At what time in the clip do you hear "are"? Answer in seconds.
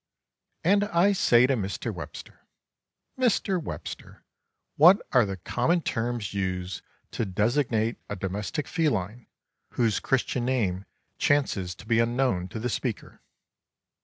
5.11-5.27